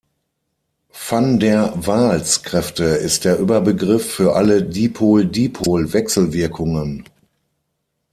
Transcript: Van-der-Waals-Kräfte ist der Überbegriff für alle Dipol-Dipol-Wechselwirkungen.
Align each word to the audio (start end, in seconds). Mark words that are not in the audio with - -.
Van-der-Waals-Kräfte 0.93 2.85
ist 2.85 3.23
der 3.23 3.37
Überbegriff 3.37 4.11
für 4.11 4.33
alle 4.35 4.63
Dipol-Dipol-Wechselwirkungen. 4.63 7.05